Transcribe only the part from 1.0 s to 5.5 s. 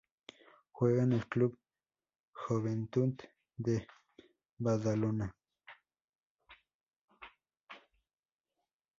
en el Club Joventut de Badalona.